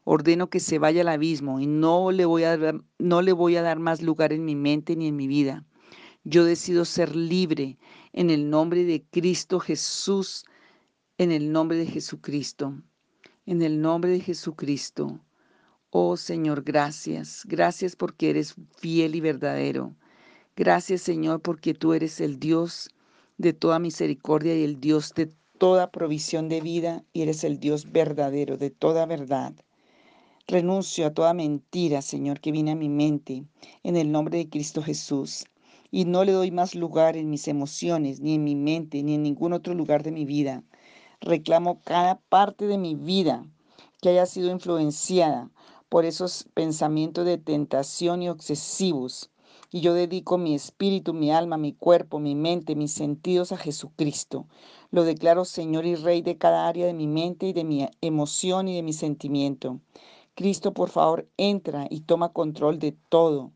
Ordeno 0.03 0.49
que 0.49 0.59
se 0.59 0.79
vaya 0.79 1.01
al 1.01 1.09
abismo 1.09 1.59
y 1.59 1.67
no 1.67 2.11
le 2.11 2.25
voy 2.25 2.43
a 2.43 2.57
dar, 2.57 2.81
no 2.97 3.21
le 3.21 3.33
voy 3.33 3.57
a 3.57 3.61
dar 3.61 3.79
más 3.79 4.01
lugar 4.01 4.33
en 4.33 4.45
mi 4.45 4.55
mente 4.55 4.95
ni 4.95 5.07
en 5.07 5.15
mi 5.15 5.27
vida. 5.27 5.65
Yo 6.23 6.45
decido 6.45 6.85
ser 6.85 7.15
libre 7.15 7.77
en 8.13 8.29
el 8.29 8.49
nombre 8.49 8.85
de 8.85 9.03
Cristo 9.09 9.59
Jesús, 9.59 10.45
en 11.17 11.31
el 11.31 11.51
nombre 11.51 11.77
de 11.77 11.85
Jesucristo, 11.85 12.81
en 13.45 13.61
el 13.61 13.81
nombre 13.81 14.11
de 14.11 14.19
Jesucristo. 14.19 15.19
Oh 15.91 16.17
Señor, 16.17 16.63
gracias. 16.63 17.43
Gracias 17.45 17.95
porque 17.95 18.29
eres 18.29 18.55
fiel 18.77 19.15
y 19.15 19.21
verdadero. 19.21 19.95
Gracias 20.55 21.01
Señor 21.01 21.41
porque 21.41 21.73
tú 21.73 21.93
eres 21.93 22.19
el 22.21 22.39
Dios 22.39 22.89
de 23.37 23.53
toda 23.53 23.79
misericordia 23.79 24.55
y 24.55 24.63
el 24.63 24.79
Dios 24.79 25.13
de 25.13 25.31
toda 25.57 25.91
provisión 25.91 26.49
de 26.49 26.61
vida 26.61 27.03
y 27.13 27.21
eres 27.21 27.43
el 27.43 27.59
Dios 27.59 27.91
verdadero, 27.91 28.57
de 28.57 28.69
toda 28.69 29.05
verdad. 29.05 29.53
Renuncio 30.47 31.05
a 31.05 31.13
toda 31.13 31.33
mentira, 31.33 32.01
Señor, 32.01 32.39
que 32.39 32.51
viene 32.51 32.71
a 32.71 32.75
mi 32.75 32.89
mente, 32.89 33.45
en 33.83 33.95
el 33.95 34.11
nombre 34.11 34.37
de 34.39 34.49
Cristo 34.49 34.81
Jesús 34.81 35.45
y 35.91 36.05
no 36.05 36.23
le 36.23 36.31
doy 36.31 36.51
más 36.51 36.75
lugar 36.75 37.17
en 37.17 37.29
mis 37.29 37.47
emociones, 37.47 38.19
ni 38.19 38.35
en 38.35 38.43
mi 38.43 38.55
mente, 38.55 39.01
ni 39.03 39.15
en 39.15 39.23
ningún 39.23 39.53
otro 39.53 39.73
lugar 39.73 40.03
de 40.03 40.11
mi 40.11 40.25
vida. 40.25 40.63
Reclamo 41.21 41.81
cada 41.83 42.19
parte 42.29 42.67
de 42.67 42.77
mi 42.77 42.95
vida 42.95 43.45
que 44.01 44.09
haya 44.09 44.25
sido 44.25 44.51
influenciada 44.51 45.49
por 45.89 46.05
esos 46.05 46.47
pensamientos 46.53 47.25
de 47.25 47.37
tentación 47.37 48.21
y 48.21 48.29
obsesivos. 48.29 49.31
Y 49.71 49.81
yo 49.81 49.93
dedico 49.93 50.37
mi 50.37 50.55
espíritu, 50.55 51.13
mi 51.13 51.31
alma, 51.31 51.57
mi 51.57 51.73
cuerpo, 51.73 52.19
mi 52.19 52.35
mente, 52.35 52.75
mis 52.75 52.91
sentidos 52.91 53.51
a 53.51 53.57
Jesucristo. 53.57 54.47
Lo 54.91 55.03
declaro 55.03 55.45
Señor 55.45 55.85
y 55.85 55.95
Rey 55.95 56.21
de 56.21 56.37
cada 56.37 56.67
área 56.67 56.87
de 56.87 56.93
mi 56.93 57.07
mente 57.07 57.47
y 57.47 57.53
de 57.53 57.63
mi 57.63 57.87
emoción 58.01 58.67
y 58.67 58.75
de 58.75 58.83
mi 58.83 58.93
sentimiento. 58.93 59.79
Cristo, 60.33 60.73
por 60.73 60.89
favor, 60.89 61.27
entra 61.37 61.87
y 61.89 62.01
toma 62.01 62.33
control 62.33 62.79
de 62.79 62.93
todo 63.09 63.51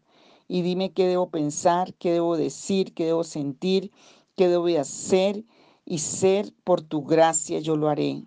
y 0.47 0.61
dime 0.61 0.91
qué 0.91 1.07
debo 1.07 1.29
pensar, 1.29 1.93
qué 1.95 2.11
debo 2.11 2.37
decir, 2.37 2.93
qué 2.93 3.05
debo 3.05 3.23
sentir, 3.23 3.91
qué 4.35 4.47
debo 4.47 4.67
hacer 4.79 5.43
y 5.85 5.99
ser 5.99 6.53
por 6.63 6.81
tu 6.81 7.03
gracia 7.03 7.59
yo 7.59 7.75
lo 7.75 7.89
haré. 7.89 8.23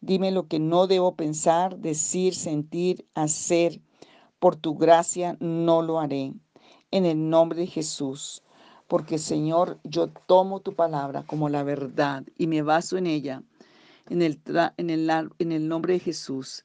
Dime 0.00 0.30
lo 0.30 0.46
que 0.46 0.58
no 0.58 0.86
debo 0.86 1.16
pensar, 1.16 1.78
decir, 1.78 2.34
sentir, 2.34 3.06
hacer. 3.14 3.80
Por 4.38 4.56
tu 4.56 4.76
gracia 4.76 5.36
no 5.40 5.82
lo 5.82 5.98
haré. 5.98 6.32
En 6.90 7.04
el 7.04 7.28
nombre 7.28 7.60
de 7.60 7.66
Jesús. 7.66 8.42
Porque 8.88 9.18
Señor, 9.18 9.78
yo 9.82 10.08
tomo 10.08 10.60
tu 10.60 10.74
palabra 10.74 11.24
como 11.26 11.48
la 11.48 11.62
verdad 11.64 12.24
y 12.38 12.46
me 12.46 12.62
baso 12.62 12.96
en 12.96 13.06
ella. 13.06 13.42
En 14.08 14.22
el, 14.22 14.40
en 14.76 14.90
el, 14.90 15.10
en 15.38 15.52
el 15.52 15.68
nombre 15.68 15.94
de 15.94 15.98
Jesús 15.98 16.64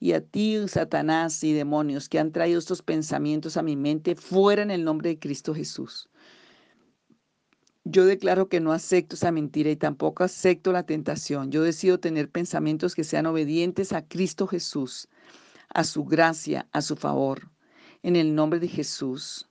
y 0.00 0.12
a 0.12 0.20
ti, 0.20 0.56
Satanás 0.68 1.42
y 1.42 1.52
demonios 1.52 2.08
que 2.08 2.18
han 2.18 2.32
traído 2.32 2.58
estos 2.58 2.82
pensamientos 2.82 3.56
a 3.56 3.62
mi 3.62 3.76
mente, 3.76 4.14
fuera 4.14 4.62
en 4.62 4.70
el 4.70 4.84
nombre 4.84 5.10
de 5.10 5.18
Cristo 5.18 5.54
Jesús. 5.54 6.08
Yo 7.84 8.04
declaro 8.04 8.48
que 8.48 8.60
no 8.60 8.72
acepto 8.72 9.16
esa 9.16 9.32
mentira 9.32 9.70
y 9.70 9.76
tampoco 9.76 10.22
acepto 10.22 10.72
la 10.72 10.84
tentación. 10.84 11.50
Yo 11.50 11.62
decido 11.62 11.98
tener 11.98 12.30
pensamientos 12.30 12.94
que 12.94 13.02
sean 13.02 13.26
obedientes 13.26 13.92
a 13.92 14.06
Cristo 14.06 14.46
Jesús, 14.46 15.08
a 15.70 15.84
su 15.84 16.04
gracia, 16.04 16.68
a 16.72 16.82
su 16.82 16.96
favor, 16.96 17.50
en 18.02 18.14
el 18.14 18.34
nombre 18.34 18.60
de 18.60 18.68
Jesús, 18.68 19.47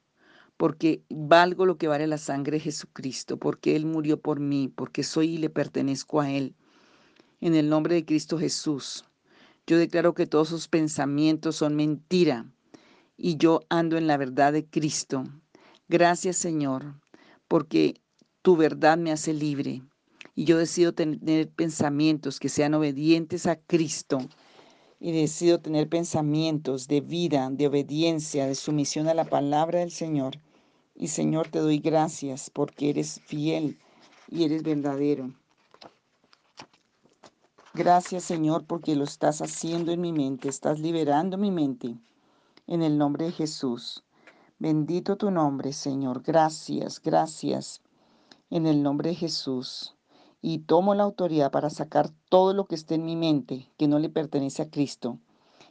porque 0.57 1.03
valgo 1.09 1.65
lo 1.65 1.77
que 1.77 1.87
vale 1.87 2.07
la 2.07 2.17
sangre 2.17 2.57
de 2.57 2.63
Jesucristo, 2.63 3.37
porque 3.37 3.75
Él 3.75 3.85
murió 3.85 4.19
por 4.19 4.39
mí, 4.39 4.67
porque 4.67 5.03
soy 5.03 5.35
y 5.35 5.37
le 5.37 5.49
pertenezco 5.49 6.19
a 6.19 6.31
Él. 6.31 6.55
En 7.39 7.55
el 7.55 7.69
nombre 7.69 7.95
de 7.95 8.05
Cristo 8.05 8.39
Jesús. 8.39 9.05
Yo 9.67 9.77
declaro 9.77 10.13
que 10.13 10.25
todos 10.25 10.49
sus 10.49 10.67
pensamientos 10.67 11.57
son 11.57 11.75
mentira 11.75 12.45
y 13.17 13.37
yo 13.37 13.61
ando 13.69 13.97
en 13.97 14.07
la 14.07 14.17
verdad 14.17 14.53
de 14.53 14.65
Cristo. 14.65 15.25
Gracias 15.89 16.37
Señor, 16.37 16.95
porque 17.47 18.01
tu 18.41 18.55
verdad 18.55 18.97
me 18.97 19.11
hace 19.11 19.33
libre 19.33 19.83
y 20.35 20.45
yo 20.45 20.57
decido 20.57 20.93
tener 20.93 21.49
pensamientos 21.49 22.39
que 22.39 22.49
sean 22.49 22.73
obedientes 22.73 23.45
a 23.45 23.57
Cristo 23.57 24.19
y 24.99 25.11
decido 25.11 25.59
tener 25.59 25.89
pensamientos 25.89 26.87
de 26.87 27.01
vida, 27.01 27.49
de 27.51 27.67
obediencia, 27.67 28.47
de 28.47 28.55
sumisión 28.55 29.07
a 29.07 29.13
la 29.13 29.25
palabra 29.25 29.79
del 29.79 29.91
Señor. 29.91 30.39
Y 30.99 31.09
Señor, 31.09 31.47
te 31.49 31.59
doy 31.59 31.77
gracias 31.77 32.49
porque 32.49 32.89
eres 32.89 33.21
fiel 33.21 33.77
y 34.29 34.45
eres 34.45 34.63
verdadero. 34.63 35.31
Gracias 37.75 38.23
Señor 38.23 38.65
porque 38.65 38.95
lo 38.95 39.03
estás 39.03 39.43
haciendo 39.43 39.91
en 39.91 40.01
mi 40.01 40.11
mente, 40.11 40.49
estás 40.49 40.79
liberando 40.79 41.37
mi 41.37 41.51
mente. 41.51 41.95
En 42.65 42.81
el 42.81 42.97
nombre 42.97 43.25
de 43.25 43.31
Jesús. 43.31 44.03
Bendito 44.57 45.17
tu 45.17 45.29
nombre, 45.29 45.71
Señor. 45.71 46.23
Gracias, 46.23 46.99
gracias. 46.99 47.81
En 48.49 48.65
el 48.65 48.81
nombre 48.81 49.09
de 49.11 49.15
Jesús. 49.15 49.95
Y 50.41 50.59
tomo 50.59 50.95
la 50.95 51.03
autoridad 51.03 51.51
para 51.51 51.69
sacar 51.69 52.09
todo 52.29 52.55
lo 52.55 52.65
que 52.65 52.73
esté 52.73 52.95
en 52.95 53.05
mi 53.05 53.15
mente 53.15 53.69
que 53.77 53.87
no 53.87 53.99
le 53.99 54.09
pertenece 54.09 54.63
a 54.63 54.69
Cristo. 54.71 55.19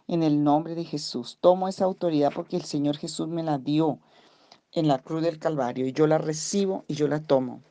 En 0.07 0.23
el 0.23 0.45
nombre 0.45 0.77
de 0.77 0.85
Jesús. 0.85 1.37
Tomo 1.41 1.67
esa 1.67 1.85
autoridad 1.85 2.33
porque 2.33 2.57
el 2.57 2.65
Señor 2.65 2.97
Jesús 2.97 3.27
me 3.27 3.43
la 3.43 3.59
dio 3.59 3.99
en 4.73 4.89
la 4.89 4.99
cruz 4.99 5.23
del 5.23 5.39
Calvario 5.39 5.87
y 5.87 5.93
yo 5.93 6.07
la 6.07 6.19
recibo 6.19 6.85
y 6.89 6.95
yo 6.95 7.09
la 7.09 7.23
tomo 7.23 7.63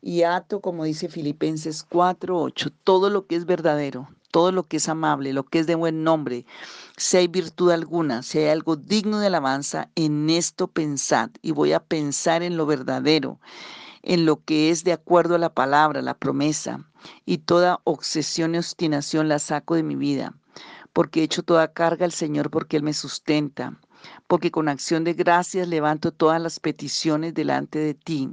y 0.00 0.22
ato, 0.22 0.60
como 0.60 0.84
dice 0.84 1.08
Filipenses 1.08 1.84
4:8, 1.84 2.70
todo 2.84 3.10
lo 3.10 3.26
que 3.26 3.36
es 3.36 3.46
verdadero, 3.46 4.08
todo 4.30 4.52
lo 4.52 4.62
que 4.62 4.76
es 4.76 4.88
amable, 4.88 5.32
lo 5.32 5.44
que 5.44 5.58
es 5.58 5.66
de 5.66 5.74
buen 5.74 6.04
nombre, 6.04 6.46
si 6.96 7.16
hay 7.16 7.28
virtud 7.28 7.70
alguna, 7.70 8.22
si 8.22 8.38
hay 8.38 8.48
algo 8.48 8.76
digno 8.76 9.18
de 9.18 9.26
alabanza, 9.26 9.90
en 9.96 10.30
esto 10.30 10.68
pensad. 10.68 11.30
Y 11.42 11.52
voy 11.52 11.72
a 11.72 11.80
pensar 11.80 12.42
en 12.42 12.56
lo 12.56 12.66
verdadero, 12.66 13.40
en 14.02 14.24
lo 14.24 14.44
que 14.44 14.70
es 14.70 14.84
de 14.84 14.92
acuerdo 14.92 15.34
a 15.34 15.38
la 15.38 15.54
palabra, 15.54 16.02
la 16.02 16.14
promesa. 16.14 16.84
Y 17.24 17.38
toda 17.38 17.80
obsesión 17.84 18.54
y 18.54 18.58
obstinación 18.58 19.28
la 19.28 19.38
saco 19.38 19.74
de 19.74 19.82
mi 19.82 19.96
vida, 19.96 20.34
porque 20.92 21.20
he 21.20 21.24
hecho 21.24 21.42
toda 21.42 21.72
carga 21.72 22.04
al 22.04 22.12
Señor 22.12 22.50
porque 22.50 22.76
Él 22.76 22.82
me 22.82 22.92
sustenta, 22.92 23.78
porque 24.26 24.50
con 24.50 24.68
acción 24.68 25.04
de 25.04 25.14
gracias 25.14 25.68
levanto 25.68 26.12
todas 26.12 26.40
las 26.40 26.60
peticiones 26.60 27.34
delante 27.34 27.78
de 27.78 27.94
ti 27.94 28.30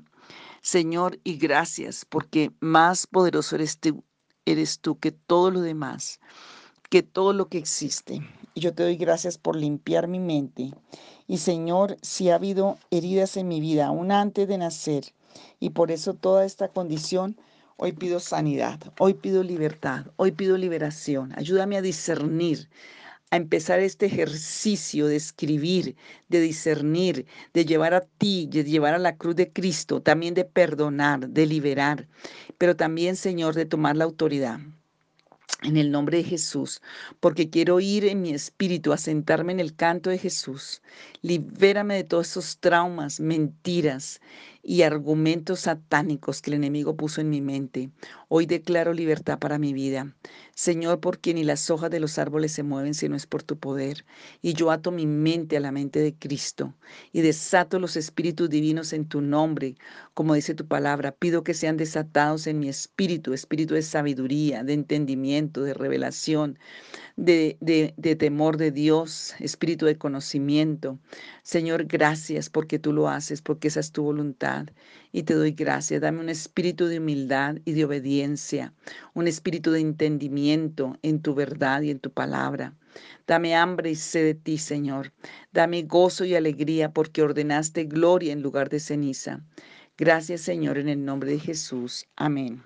Señor, 0.65 1.19
y 1.23 1.37
gracias 1.37 2.05
porque 2.05 2.51
más 2.59 3.05
poderoso 3.05 3.55
eres 3.55 4.79
tú, 4.79 4.97
que 4.99 5.11
todo 5.11 5.51
lo 5.51 5.61
demás, 5.61 6.19
que 6.89 7.03
todo 7.03 7.33
lo 7.33 7.49
que 7.49 7.59
existe. 7.59 8.21
Y 8.55 8.61
yo 8.61 8.73
te 8.73 8.81
doy 8.81 8.95
gracias 8.95 9.37
por 9.37 9.55
limpiar 9.55 10.07
mi 10.07 10.19
mente. 10.19 10.71
Y 11.27 11.37
Señor, 11.37 11.97
si 12.01 12.31
ha 12.31 12.35
habido 12.35 12.79
heridas 12.89 13.37
en 13.37 13.47
mi 13.47 13.61
vida 13.61 13.85
aún 13.85 14.11
antes 14.11 14.47
de 14.47 14.57
nacer, 14.57 15.13
y 15.59 15.69
por 15.69 15.91
eso 15.91 16.15
toda 16.15 16.45
esta 16.45 16.69
condición, 16.69 17.37
hoy 17.77 17.91
pido 17.91 18.19
sanidad, 18.19 18.79
hoy 18.97 19.13
pido 19.13 19.43
libertad, 19.43 20.07
hoy 20.15 20.31
pido 20.31 20.57
liberación. 20.57 21.31
Ayúdame 21.37 21.77
a 21.77 21.83
discernir, 21.83 22.69
a 23.31 23.37
empezar 23.37 23.79
este 23.79 24.05
ejercicio 24.05 25.07
de 25.07 25.15
escribir, 25.15 25.95
de 26.29 26.39
discernir, 26.41 27.25
de 27.53 27.65
llevar 27.65 27.93
a 27.93 28.01
ti, 28.01 28.47
de 28.51 28.63
llevar 28.63 28.93
a 28.93 28.99
la 28.99 29.17
cruz 29.17 29.35
de 29.35 29.51
Cristo, 29.51 30.01
también 30.01 30.33
de 30.33 30.45
perdonar, 30.45 31.29
de 31.29 31.45
liberar, 31.45 32.07
pero 32.57 32.75
también, 32.75 33.15
Señor, 33.15 33.55
de 33.55 33.65
tomar 33.65 33.97
la 33.97 34.05
autoridad. 34.05 34.59
En 35.61 35.77
el 35.77 35.89
nombre 35.89 36.17
de 36.17 36.23
Jesús, 36.23 36.81
porque 37.19 37.49
quiero 37.49 37.79
ir 37.79 38.05
en 38.05 38.21
mi 38.21 38.33
espíritu 38.33 38.93
a 38.93 38.97
sentarme 38.97 39.53
en 39.53 39.59
el 39.59 39.75
canto 39.75 40.09
de 40.09 40.17
Jesús. 40.17 40.81
Libérame 41.21 41.95
de 41.95 42.03
todos 42.03 42.27
esos 42.27 42.57
traumas, 42.59 43.19
mentiras 43.19 44.21
y 44.61 44.81
argumentos 44.81 45.61
satánicos 45.61 46.41
que 46.41 46.49
el 46.51 46.55
enemigo 46.55 46.95
puso 46.95 47.21
en 47.21 47.29
mi 47.29 47.41
mente. 47.41 47.89
Hoy 48.27 48.47
declaro 48.47 48.93
libertad 48.93 49.39
para 49.39 49.57
mi 49.57 49.73
vida. 49.73 50.13
Señor, 50.55 51.01
porque 51.01 51.33
ni 51.33 51.43
las 51.43 51.69
hojas 51.69 51.91
de 51.91 51.99
los 51.99 52.17
árboles 52.17 52.53
se 52.53 52.63
mueven 52.63 52.93
si 52.93 53.09
no 53.09 53.17
es 53.17 53.27
por 53.27 53.43
tu 53.43 53.59
poder. 53.59 54.05
Y 54.41 54.53
yo 54.53 54.71
ato 54.71 54.89
mi 54.89 55.05
mente 55.05 55.57
a 55.57 55.59
la 55.59 55.73
mente 55.73 55.99
de 55.99 56.15
Cristo 56.15 56.73
y 57.11 57.19
desato 57.19 57.77
los 57.77 57.97
espíritus 57.97 58.49
divinos 58.49 58.93
en 58.93 59.05
tu 59.05 59.19
nombre, 59.19 59.75
como 60.13 60.33
dice 60.33 60.55
tu 60.55 60.65
palabra. 60.65 61.11
Pido 61.11 61.43
que 61.43 61.53
sean 61.53 61.75
desatados 61.75 62.47
en 62.47 62.59
mi 62.59 62.69
espíritu, 62.69 63.33
espíritu 63.33 63.73
de 63.73 63.81
sabiduría, 63.81 64.63
de 64.63 64.73
entendimiento, 64.73 65.61
de 65.61 65.73
revelación, 65.73 66.57
de, 67.17 67.57
de, 67.59 68.15
temor 68.15 68.57
de 68.57 68.71
Dios, 68.71 69.35
espíritu 69.39 69.85
de 69.85 69.97
conocimiento. 69.97 70.99
Señor, 71.43 71.85
gracias 71.85 72.49
porque 72.49 72.79
tú 72.79 72.93
lo 72.93 73.09
haces, 73.09 73.41
porque 73.41 73.67
esa 73.67 73.81
es 73.81 73.91
tu 73.91 74.03
voluntad. 74.03 74.67
Y 75.11 75.23
te 75.23 75.33
doy 75.33 75.51
gracias. 75.51 76.01
Dame 76.01 76.19
un 76.19 76.29
espíritu 76.29 76.87
de 76.87 76.99
humildad 76.99 77.57
y 77.65 77.73
de 77.73 77.85
obediencia, 77.85 78.73
un 79.13 79.27
espíritu 79.27 79.71
de 79.71 79.79
en 80.51 81.21
tu 81.21 81.35
verdad 81.35 81.81
y 81.81 81.91
en 81.91 81.99
tu 81.99 82.11
palabra. 82.11 82.73
Dame 83.27 83.55
hambre 83.55 83.91
y 83.91 83.95
sed 83.95 84.23
de 84.23 84.33
ti, 84.35 84.57
Señor. 84.57 85.11
Dame 85.51 85.83
gozo 85.83 86.25
y 86.25 86.35
alegría 86.35 86.91
porque 86.91 87.23
ordenaste 87.23 87.85
gloria 87.85 88.33
en 88.33 88.41
lugar 88.41 88.69
de 88.69 88.79
ceniza. 88.79 89.41
Gracias, 89.97 90.41
Señor, 90.41 90.77
en 90.77 90.89
el 90.89 91.03
nombre 91.03 91.31
de 91.31 91.39
Jesús. 91.39 92.05
Amén. 92.15 92.61